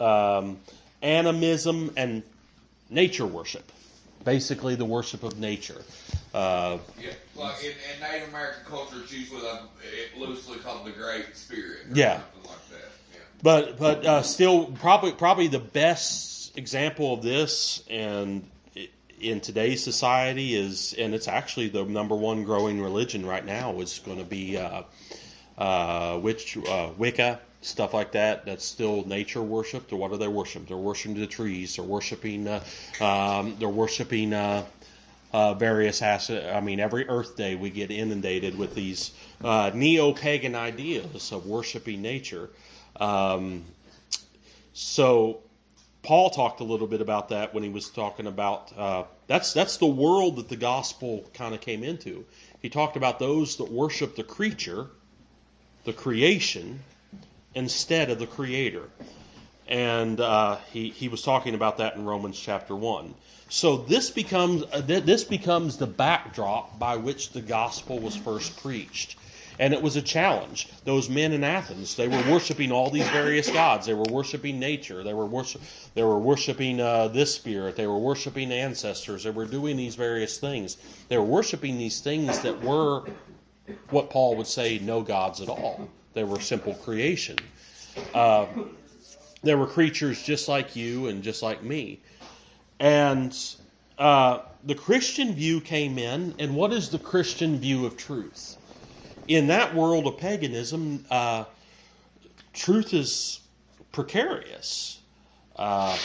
[0.00, 0.58] um,
[1.02, 2.22] animism, and
[2.90, 3.70] nature worship,
[4.24, 5.80] basically the worship of nature.
[6.34, 10.90] Uh, Yeah, like in, in Native American culture, it's usually like, it loosely called the
[10.90, 11.86] Great Spirit.
[11.90, 12.20] Or Yeah.
[12.44, 12.54] Like.
[13.14, 13.20] Yeah.
[13.42, 18.44] but but uh, still probably probably the best example of this and
[19.20, 24.00] in today's society is and it's actually the number one growing religion right now is
[24.00, 24.82] going to be uh,
[25.56, 28.46] uh, which uh, Wicca stuff like that.
[28.46, 29.92] That's still nature worship.
[29.92, 30.68] Or what are they worship?
[30.68, 31.76] They're worshiping the trees.
[31.76, 32.46] They're worshiping.
[32.46, 32.62] Uh,
[33.00, 34.32] um, they're worshiping.
[34.32, 34.64] Uh,
[35.30, 36.56] uh, various asset.
[36.56, 39.10] I mean, every Earth Day we get inundated with these
[39.44, 42.48] uh, neo-pagan ideas of worshiping nature.
[42.96, 43.64] Um,
[44.72, 45.40] so
[46.08, 49.76] Paul talked a little bit about that when he was talking about uh, that's that's
[49.76, 52.24] the world that the gospel kind of came into.
[52.62, 54.86] He talked about those that worship the creature,
[55.84, 56.80] the creation,
[57.54, 58.88] instead of the creator.
[59.66, 63.14] And uh, he, he was talking about that in Romans chapter 1.
[63.50, 69.17] So this becomes, uh, this becomes the backdrop by which the gospel was first preached.
[69.58, 70.68] And it was a challenge.
[70.84, 73.86] Those men in Athens, they were worshiping all these various gods.
[73.86, 75.02] They were worshiping nature.
[75.02, 75.62] They were worship,
[75.94, 77.74] they were worshiping uh, this spirit.
[77.74, 79.24] They were worshiping ancestors.
[79.24, 80.76] They were doing these various things.
[81.08, 83.04] They were worshiping these things that were
[83.90, 85.88] what Paul would say no gods at all.
[86.14, 87.36] They were simple creation.
[88.14, 88.46] Uh,
[89.42, 92.00] they were creatures just like you and just like me.
[92.80, 93.36] And
[93.98, 98.56] uh, the Christian view came in, and what is the Christian view of truth?
[99.28, 101.44] In that world of paganism, uh,
[102.54, 103.40] truth is
[103.92, 105.00] precarious.
[105.54, 105.96] Uh,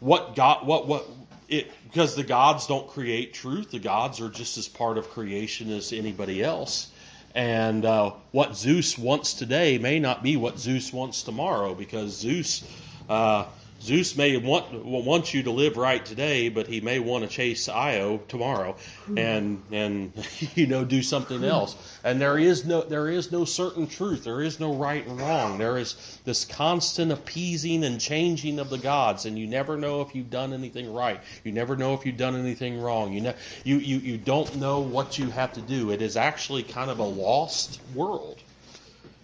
[0.00, 1.06] what God, what what
[1.48, 3.70] it because the gods don't create truth.
[3.70, 6.90] The gods are just as part of creation as anybody else.
[7.36, 12.64] And uh, what Zeus wants today may not be what Zeus wants tomorrow, because Zeus,
[13.08, 13.46] uh,
[13.80, 17.68] Zeus may want want you to live right today, but he may want to chase
[17.68, 18.76] Io tomorrow,
[19.16, 20.12] and and
[20.54, 21.76] you know do something else.
[22.02, 24.24] And there is no there is no certain truth.
[24.24, 25.58] There is no right and wrong.
[25.58, 30.14] There is this constant appeasing and changing of the gods, and you never know if
[30.14, 31.20] you've done anything right.
[31.42, 33.12] You never know if you've done anything wrong.
[33.12, 33.34] You know
[33.64, 35.90] you you, you don't know what you have to do.
[35.90, 38.38] It is actually kind of a lost world.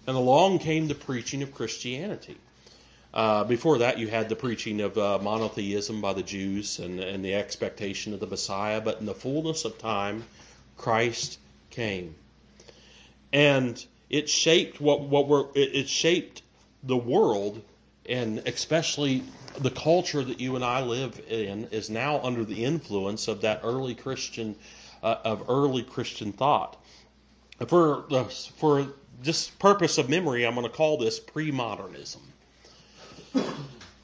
[0.06, 2.36] And along came the preaching of Christianity.
[3.12, 7.24] Uh, before that, you had the preaching of uh, monotheism by the Jews and, and
[7.24, 8.80] the expectation of the Messiah.
[8.80, 10.22] But in the fullness of time,
[10.76, 11.38] Christ
[11.70, 12.14] came,
[13.32, 16.42] and it shaped what what we're it, it shaped
[16.84, 17.60] the world,
[18.08, 19.24] and especially
[19.58, 23.60] the culture that you and I live in is now under the influence of that
[23.64, 24.54] early Christian
[25.02, 26.76] uh, of early Christian thought.
[27.66, 28.04] For
[28.56, 28.86] for
[29.22, 32.22] just purpose of memory, I'm going to call this pre-modernism.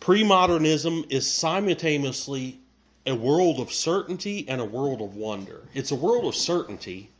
[0.06, 2.60] Pre-modernism is simultaneously
[3.06, 5.62] a world of certainty and a world of wonder.
[5.74, 7.10] It's a world of certainty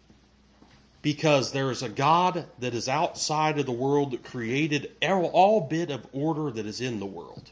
[1.02, 5.90] because there is a God that is outside of the world that created all bit
[5.90, 7.50] of order that is in the world.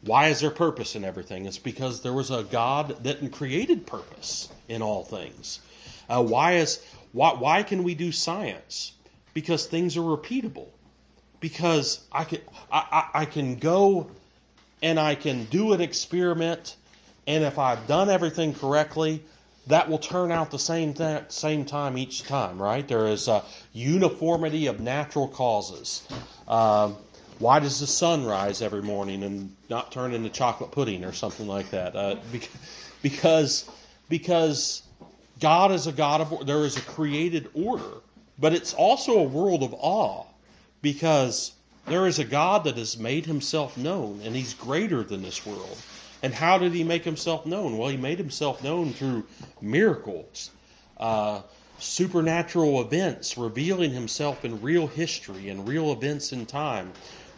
[0.00, 1.46] Why is there purpose in everything?
[1.46, 5.60] It's because there was a God that created purpose in all things.
[6.08, 8.94] Uh, why is why why can we do science?
[9.34, 10.66] Because things are repeatable.
[11.38, 12.40] Because I can
[12.72, 14.10] I, I, I can go
[14.82, 16.76] and I can do an experiment,
[17.26, 19.22] and if I've done everything correctly,
[19.66, 22.86] that will turn out the same th- same time each time, right?
[22.86, 26.06] There is a uniformity of natural causes.
[26.46, 26.96] Um,
[27.38, 31.46] why does the sun rise every morning and not turn into chocolate pudding or something
[31.46, 31.94] like that?
[31.94, 32.16] Uh,
[33.02, 33.68] because
[34.08, 34.82] because
[35.38, 38.00] God is a God of there is a created order,
[38.38, 40.24] but it's also a world of awe
[40.82, 41.52] because
[41.88, 45.76] there is a God that has made himself known and he's greater than this world.
[46.22, 47.78] And how did he make himself known?
[47.78, 49.24] Well, he made himself known through
[49.60, 50.50] miracles,
[50.98, 51.42] uh,
[51.78, 56.92] supernatural events, revealing himself in real history and real events in time.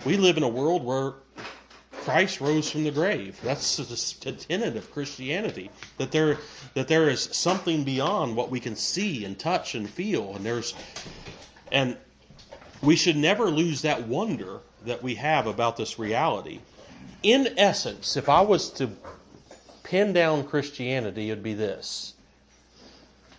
[0.04, 1.14] We live in a world where
[1.92, 3.38] Christ rose from the grave.
[3.42, 6.38] That's the tenet of Christianity that there
[6.74, 10.74] that there is something beyond what we can see and touch and feel, and there's
[11.70, 11.98] and
[12.82, 16.60] we should never lose that wonder that we have about this reality.
[17.22, 18.90] In essence, if I was to
[19.82, 22.14] pin down Christianity, it'd be this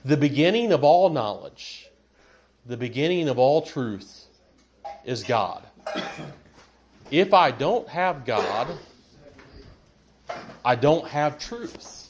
[0.04, 1.90] the beginning of all knowledge,
[2.66, 4.26] the beginning of all truth
[5.06, 5.64] is God.
[7.12, 8.68] If I don't have God,
[10.64, 12.10] I don't have truth.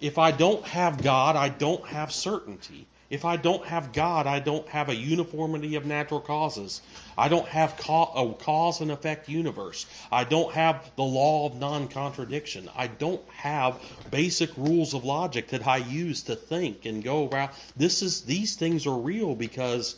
[0.00, 2.86] If I don't have God, I don't have certainty.
[3.10, 6.82] If I don't have God, I don't have a uniformity of natural causes.
[7.16, 9.86] I don't have ca- a cause and effect universe.
[10.12, 12.68] I don't have the law of non contradiction.
[12.76, 13.80] I don't have
[14.10, 17.54] basic rules of logic that I use to think and go about.
[17.76, 19.96] This is these things are real because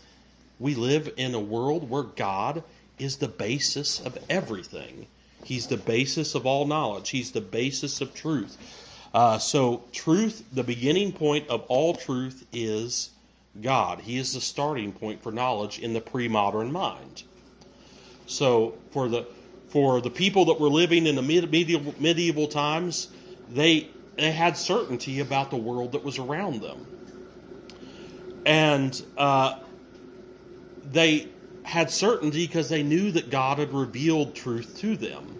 [0.61, 2.63] we live in a world where God
[2.99, 5.09] is the basis of everything.
[5.43, 7.11] He's the basis of all knowledge.
[7.11, 8.57] He's the basis of truth.
[9.13, 13.11] Uh, so, truth, the beginning point of all truth is
[13.61, 14.01] God.
[14.01, 17.25] He is the starting point for knowledge in the pre-modern mind.
[18.27, 19.27] So, for the
[19.69, 23.09] for the people that were living in the medieval, medieval times,
[23.51, 26.87] they they had certainty about the world that was around them,
[28.47, 29.59] and uh,
[30.93, 31.29] they
[31.63, 35.37] had certainty because they knew that God had revealed truth to them.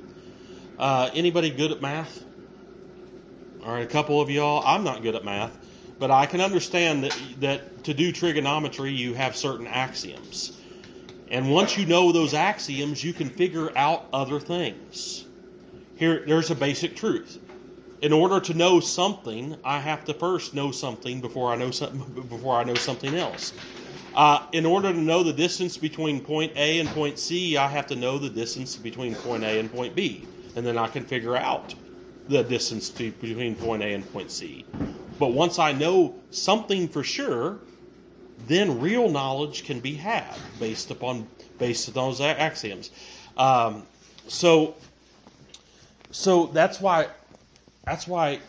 [0.79, 2.25] Uh, anybody good at math?
[3.63, 4.63] All right, a couple of y'all.
[4.67, 5.59] I'm not good at math,
[5.99, 10.53] but I can understand that that to do trigonometry, you have certain axioms,
[11.29, 15.27] and once you know those axioms, you can figure out other things.
[15.95, 17.39] Here, there's a basic truth.
[18.03, 22.25] In order to know something, I have to first know something before I know something
[22.29, 23.55] before I know something else.
[24.15, 27.87] Uh, in order to know the distance between point A and point C, I have
[27.89, 31.37] to know the distance between point A and point B, and then I can figure
[31.37, 31.75] out
[32.31, 34.65] the distance to, between point A and point C.
[35.19, 37.59] But once I know something for sure,
[38.47, 41.27] then real knowledge can be had based upon
[41.59, 42.91] based on those axioms.
[43.37, 43.83] Um,
[44.29, 44.77] so,
[46.11, 47.09] so that's why
[47.85, 48.41] that's why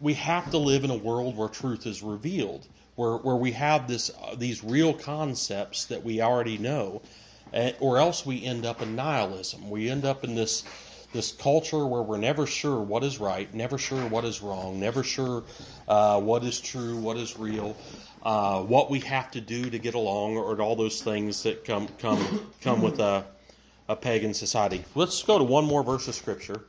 [0.00, 3.88] we have to live in a world where truth is revealed, where where we have
[3.88, 7.02] this uh, these real concepts that we already know,
[7.52, 9.68] uh, or else we end up in nihilism.
[9.68, 10.62] We end up in this
[11.12, 15.02] this culture where we're never sure what is right, never sure what is wrong, never
[15.02, 15.44] sure
[15.86, 17.76] uh, what is true, what is real,
[18.22, 21.88] uh, what we have to do to get along, or all those things that come
[21.98, 23.24] come come with a,
[23.88, 24.84] a pagan society.
[24.94, 26.60] Let's go to one more verse of scripture.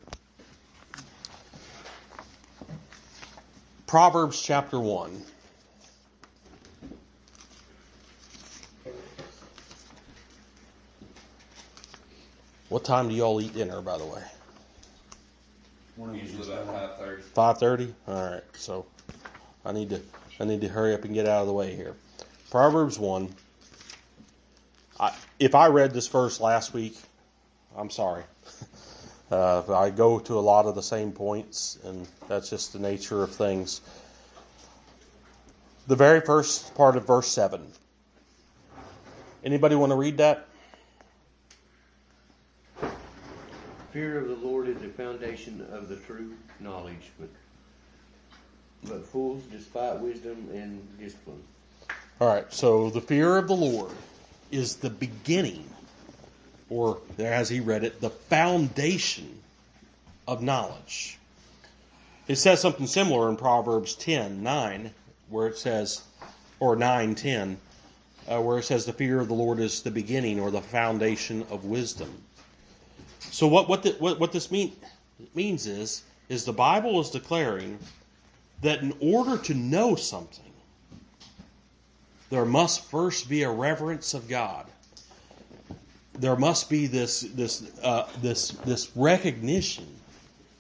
[3.88, 5.24] Proverbs chapter one.
[12.70, 14.22] What time do y'all eat dinner, by the way?
[16.14, 17.22] Usually about five thirty.
[17.22, 17.96] Five thirty.
[18.08, 18.44] All right.
[18.54, 18.86] So
[19.66, 20.02] I need to
[20.40, 21.96] I need to hurry up and get out of the way here.
[22.52, 23.34] Proverbs one.
[25.00, 26.98] I, if I read this verse last week,
[27.76, 28.24] I'm sorry.
[29.32, 33.22] Uh, I go to a lot of the same points, and that's just the nature
[33.22, 33.82] of things.
[35.86, 37.62] The very first part of verse seven.
[39.46, 40.49] Anybody want to read that?
[43.92, 47.30] Fear of the Lord is the foundation of the true knowledge, but
[48.84, 51.42] but fools despite wisdom and discipline.
[52.22, 53.92] All right, so the fear of the Lord
[54.52, 55.68] is the beginning,
[56.70, 59.42] or as he read it, the foundation
[60.28, 61.18] of knowledge.
[62.28, 64.92] It says something similar in Proverbs 10 9,
[65.30, 66.04] where it says,
[66.60, 67.58] or 9 10,
[68.28, 71.44] uh, where it says, the fear of the Lord is the beginning or the foundation
[71.50, 72.22] of wisdom.
[73.20, 74.74] So, what, what, the, what, what this mean,
[75.36, 77.80] means is, is the Bible is declaring
[78.62, 80.52] that in order to know something,
[82.30, 84.66] there must first be a reverence of God.
[86.14, 89.88] There must be this this uh, this this recognition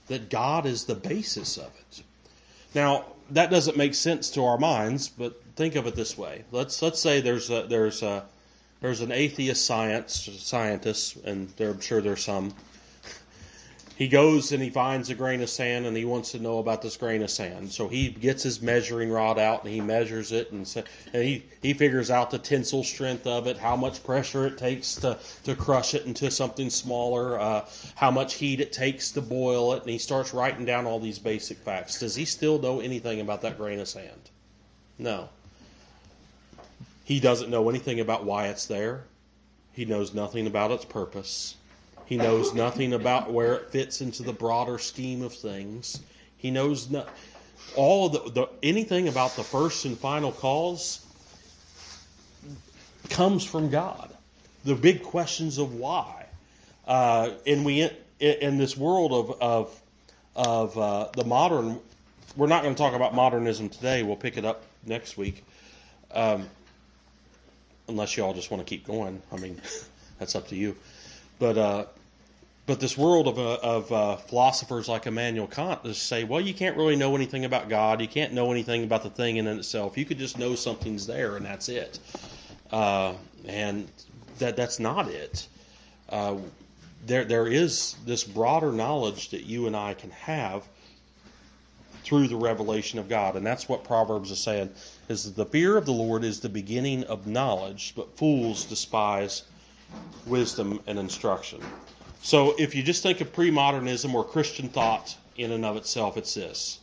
[0.07, 2.03] that God is the basis of it.
[2.74, 6.82] Now that doesn't make sense to our minds, but think of it this way: let's
[6.82, 8.24] let's say there's a, there's a
[8.82, 12.54] there's an atheist science scientist, and there, I'm sure there's some.
[13.98, 16.82] He goes and he finds a grain of sand, and he wants to know about
[16.82, 17.70] this grain of sand.
[17.70, 20.66] So he gets his measuring rod out and he measures it, and,
[21.12, 24.96] and he he figures out the tensile strength of it, how much pressure it takes
[24.96, 29.74] to to crush it into something smaller, uh, how much heat it takes to boil
[29.74, 32.00] it, and he starts writing down all these basic facts.
[32.00, 34.30] Does he still know anything about that grain of sand?
[34.98, 35.28] No.
[37.10, 39.03] He doesn't know anything about why it's there.
[39.74, 41.55] He knows nothing about its purpose.
[42.05, 46.01] He knows nothing about where it fits into the broader scheme of things.
[46.38, 47.07] He knows no,
[47.76, 51.03] all of the, the anything about the first and final cause
[53.10, 54.16] comes from God.
[54.64, 56.28] The big questions of why,
[56.86, 59.82] uh, and we in, in this world of of
[60.36, 61.80] of uh, the modern.
[62.38, 64.03] We're not going to talk about modernism today.
[64.03, 65.43] We'll pick it up next week.
[66.12, 66.47] Um,
[67.90, 69.22] unless y'all just want to keep going.
[69.32, 69.60] I mean,
[70.20, 70.76] that's up to you.
[71.40, 71.86] But uh,
[72.70, 76.54] but this world of, uh, of uh, philosophers like Immanuel Kant just say, well, you
[76.54, 78.00] can't really know anything about God.
[78.00, 79.98] You can't know anything about the thing in itself.
[79.98, 81.98] You could just know something's there, and that's it.
[82.72, 83.16] Uh,
[83.48, 83.88] and
[84.38, 85.48] that that's not it.
[86.10, 86.36] Uh,
[87.08, 90.64] there there is this broader knowledge that you and I can have
[92.04, 94.70] through the revelation of God, and that's what Proverbs is saying:
[95.10, 99.43] is the fear of the Lord is the beginning of knowledge, but fools despise
[100.26, 101.60] wisdom and instruction.
[102.22, 106.36] So if you just think of pre-modernism or Christian thought in and of itself, it's
[106.36, 106.80] this: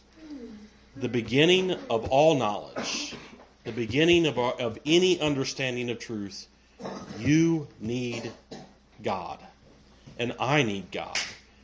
[0.96, 3.14] the beginning of all knowledge,
[3.64, 6.48] the beginning of, of any understanding of truth.
[7.18, 8.32] You need
[9.02, 9.38] God,
[10.18, 11.16] and I need God.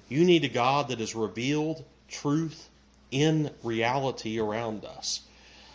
[0.08, 2.68] You need a God that has revealed truth
[3.10, 5.22] in reality around us.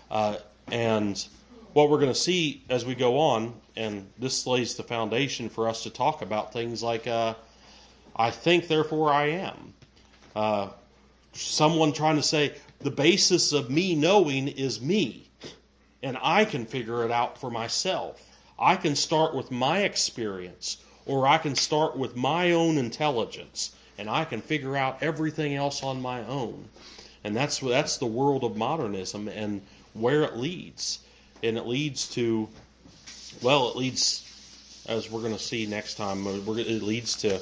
[0.09, 0.37] Uh,
[0.71, 1.27] and
[1.73, 5.69] what we're going to see as we go on, and this lays the foundation for
[5.69, 7.35] us to talk about things like, uh,
[8.15, 9.73] I think, therefore I am.
[10.35, 10.69] Uh,
[11.33, 15.29] someone trying to say, the basis of me knowing is me,
[16.03, 18.21] and I can figure it out for myself.
[18.59, 24.09] I can start with my experience, or I can start with my own intelligence, and
[24.09, 26.67] I can figure out everything else on my own.
[27.23, 29.61] And that's that's the world of modernism and
[29.99, 30.99] where it leads.
[31.43, 32.49] And it leads to,
[33.41, 34.23] well, it leads,
[34.85, 37.41] as we're going to see next time, it leads to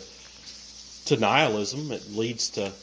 [1.06, 1.92] to nihilism.
[1.92, 2.74] It leads to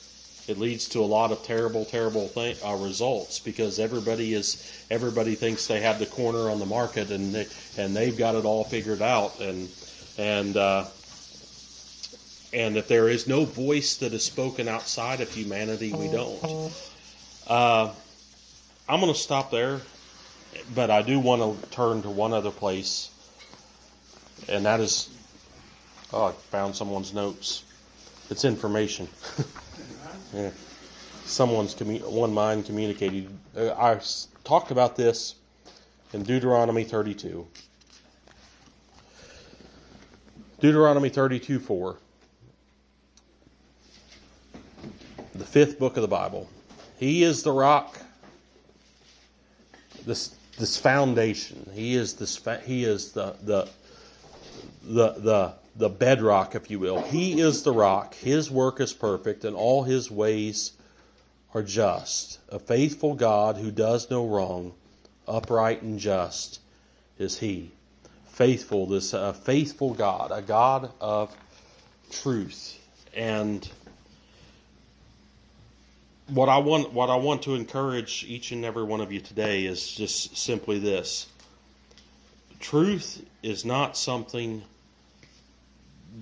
[0.49, 5.35] it leads to a lot of terrible, terrible thing, uh, results because everybody is everybody
[5.35, 7.47] thinks they have the corner on the market and they,
[7.77, 9.69] and they've got it all figured out and
[10.19, 10.87] and uh,
[12.53, 16.73] and if there is no voice that is spoken outside of humanity, we don't.
[17.47, 17.95] Uh,
[18.89, 19.81] I'm going to stop there,
[20.75, 23.11] but I do want to turn to one other place,
[24.49, 25.09] and that is
[26.13, 27.65] oh, I found someone's notes.
[28.31, 29.09] It's information.
[30.35, 30.51] Yeah.
[31.27, 33.29] Someone's one mind communicated.
[33.55, 34.01] Uh, I
[34.45, 35.35] talked about this
[36.15, 37.47] in Deuteronomy 32.
[40.61, 41.99] Deuteronomy 32 4.
[45.35, 46.49] The fifth book of the Bible.
[46.99, 48.01] He is the rock,
[50.05, 51.71] this this foundation.
[51.75, 52.41] He is this.
[52.65, 53.69] He is the the
[54.83, 57.03] the the the bedrock, if you will.
[57.03, 58.15] He is the rock.
[58.15, 60.73] His work is perfect, and all his ways
[61.55, 62.39] are just.
[62.51, 64.73] A faithful God who does no wrong,
[65.27, 66.61] upright and just
[67.19, 67.71] is he.
[68.27, 71.35] Faithful, this uh, faithful God, a God of
[72.11, 72.79] truth.
[73.15, 73.69] And
[76.29, 79.67] what I want, what I want to encourage each and every one of you today
[79.67, 81.27] is just simply this:
[82.61, 84.63] truth is not something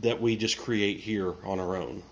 [0.00, 2.02] that we just create here on our own.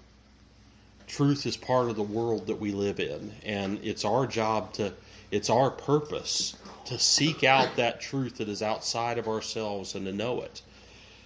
[1.06, 4.92] Truth is part of the world that we live in, and it's our job to,
[5.30, 10.12] it's our purpose to seek out that truth that is outside of ourselves and to
[10.12, 10.60] know it.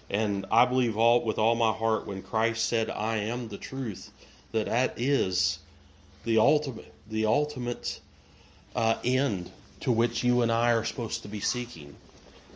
[0.08, 4.12] And I believe all with all my heart when Christ said, "I am the truth,"
[4.52, 5.58] that that is
[6.24, 8.00] the ultimate, the ultimate
[8.74, 9.50] uh, end
[9.80, 11.94] to which you and I are supposed to be seeking.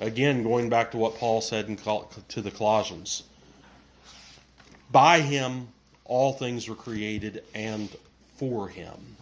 [0.00, 3.22] Again, going back to what Paul said in, to the Colossians
[4.90, 5.68] by him
[6.04, 7.88] all things were created and
[8.36, 9.16] for him.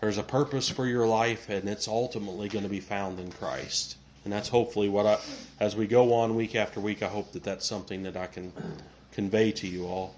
[0.00, 3.96] There's a purpose for your life and it's ultimately going to be found in Christ.
[4.24, 5.18] And that's hopefully what I
[5.60, 8.52] as we go on week after week I hope that that's something that I can
[9.12, 10.14] convey to you all.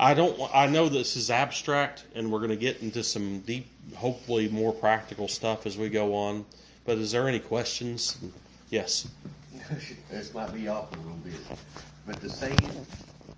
[0.00, 3.66] I don't I know this is abstract and we're going to get into some deep
[3.96, 6.46] hopefully more practical stuff as we go on.
[6.84, 8.18] But is there any questions?
[8.70, 9.08] Yes.
[10.10, 11.34] this might be off a little bit,
[12.06, 12.86] but the saying,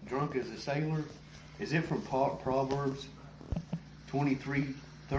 [0.07, 1.05] "Drunk as a sailor,"
[1.59, 3.07] is it from Proverbs
[4.09, 4.75] twenty-three